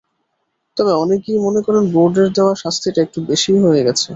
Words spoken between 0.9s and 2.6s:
অনেকেই মনে করেন, বোর্ডের দেওয়া